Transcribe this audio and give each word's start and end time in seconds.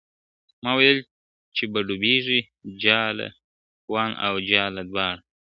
ما 0.63 0.71
ویل 0.79 0.99
چي 1.55 1.63
به 1.71 1.79
ډوبيږي 1.87 2.39
جاله 2.83 3.27
وان 3.93 4.11
او 4.25 4.33
جاله 4.49 4.81
دواړه 4.91 5.17
` 5.23 5.27